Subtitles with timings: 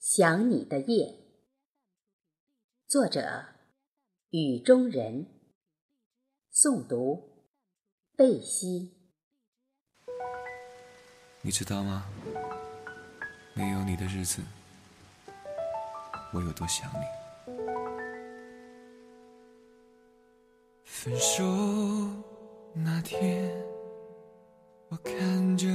[0.00, 1.14] 想你的夜，
[2.86, 3.44] 作者
[4.30, 5.26] 雨中人，
[6.50, 7.44] 诵读
[8.16, 8.94] 贝西。
[11.42, 12.06] 你知道吗？
[13.52, 14.40] 没有你的日子，
[16.32, 17.04] 我有多想你。
[20.86, 21.44] 分手
[22.72, 23.54] 那天，
[24.88, 25.66] 我看着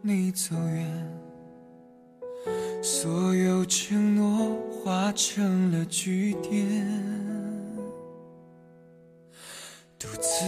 [0.00, 1.11] 你走远。
[2.84, 6.84] 所有承诺化成了句点，
[9.96, 10.44] 独自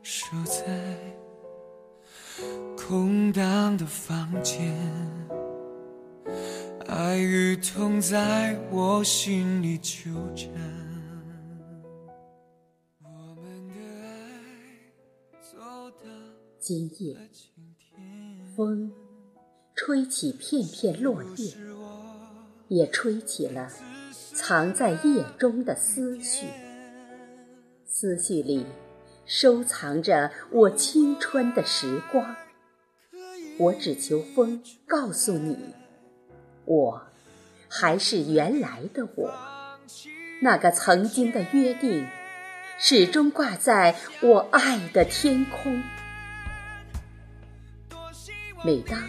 [0.00, 0.96] 守在
[2.76, 4.72] 空荡的房间，
[6.86, 10.48] 爱与痛在我心里纠缠。
[16.60, 17.16] 今夜，
[18.54, 19.07] 风。
[19.80, 21.54] 吹起片片落叶，
[22.66, 23.70] 也吹起了
[24.34, 26.48] 藏在叶中的思绪。
[27.86, 28.66] 思绪里
[29.24, 32.34] 收藏着我青春的时光。
[33.56, 35.56] 我只求风告诉你，
[36.64, 37.02] 我
[37.68, 39.32] 还是原来的我，
[40.42, 42.04] 那个曾经的约定，
[42.80, 45.80] 始终挂在我爱的天空。
[48.64, 49.00] 每当。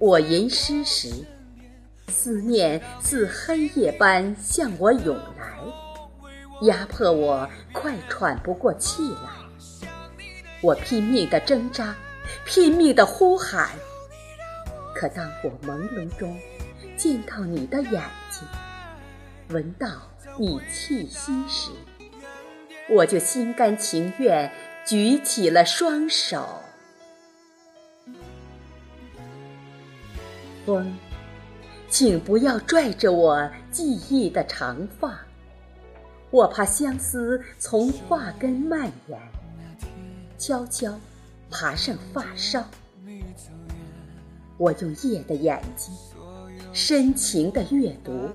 [0.00, 1.10] 我吟诗时，
[2.06, 5.58] 思念似黑夜般向我涌来，
[6.62, 9.82] 压迫我快喘不过气来。
[10.60, 11.96] 我拼命的挣扎，
[12.44, 13.70] 拼命的呼喊。
[14.94, 16.38] 可当我朦胧中
[16.96, 18.46] 见到你的眼睛，
[19.48, 19.88] 闻到
[20.38, 21.72] 你气息时，
[22.88, 24.52] 我就心甘情愿
[24.86, 26.62] 举起了双手。
[30.68, 30.94] 风，
[31.88, 35.18] 请不要拽着我记忆的长发，
[36.30, 39.18] 我怕相思从发根蔓延，
[40.36, 40.94] 悄悄
[41.50, 42.62] 爬上发梢。
[44.58, 45.90] 我用夜的眼睛，
[46.74, 48.28] 深情的阅读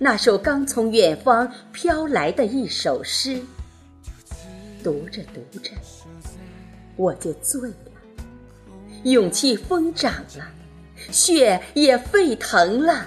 [0.00, 3.40] 那首刚从远方飘来的一首诗，
[4.82, 5.70] 读着读着，
[6.96, 7.76] 我就醉了，
[9.04, 10.52] 勇气疯长了。
[11.10, 13.06] 血也沸腾了，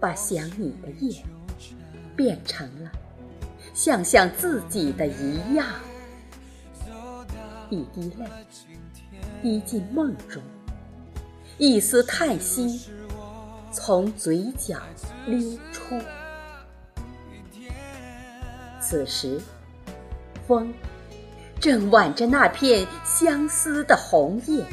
[0.00, 1.22] 把想你的夜
[2.16, 2.90] 变成了
[3.72, 5.66] 像像自己的一样，
[7.70, 8.26] 一滴泪
[9.40, 10.42] 滴进梦中，
[11.58, 12.90] 一丝叹息
[13.70, 14.78] 从嘴角
[15.26, 15.96] 溜出。
[18.80, 19.40] 此时，
[20.46, 20.72] 风
[21.60, 24.64] 正挽着那片相思的红叶。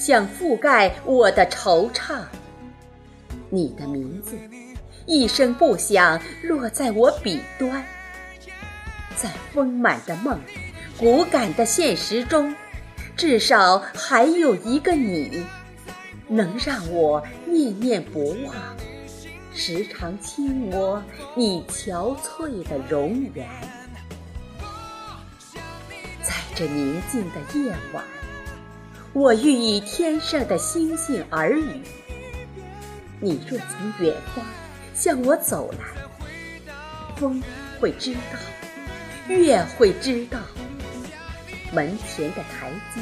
[0.00, 2.22] 想覆盖我的惆怅，
[3.50, 4.34] 你的名字
[5.04, 7.84] 一声不响落在我笔端，
[9.14, 10.40] 在丰满的梦、
[10.98, 12.56] 骨感的现实中，
[13.14, 15.44] 至少还有一个你，
[16.26, 18.54] 能让我念念不忘，
[19.52, 21.02] 时常轻摸
[21.36, 23.46] 你憔悴的容颜，
[26.22, 28.02] 在这宁静的夜晚。
[29.12, 31.80] 我欲与天上的星星耳语，
[33.18, 34.44] 你若从远方
[34.94, 36.72] 向我走来，
[37.16, 37.42] 风
[37.80, 38.38] 会知道，
[39.26, 40.38] 月会知道，
[41.72, 43.00] 门前的台阶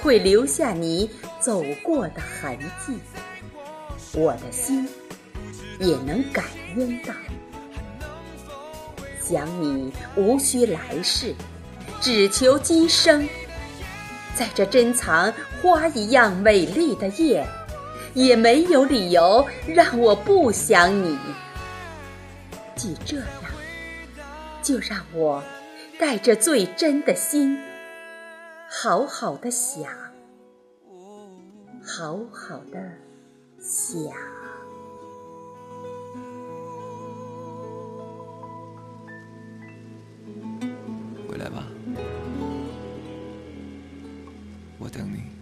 [0.00, 1.10] 会留下你
[1.40, 2.94] 走过的痕迹，
[4.12, 4.88] 我的心
[5.80, 6.44] 也能感
[6.76, 7.12] 应到。
[9.20, 11.34] 想你无需来世，
[12.00, 13.28] 只求今生。
[14.34, 17.46] 在这珍藏花一样美丽的夜，
[18.14, 21.18] 也没有理由让我不想你。
[22.74, 23.26] 既这样，
[24.62, 25.42] 就让我
[25.98, 27.58] 带着最真的心，
[28.68, 29.84] 好好的想，
[31.84, 32.80] 好好的
[33.60, 34.41] 想。
[44.82, 45.41] 我等你。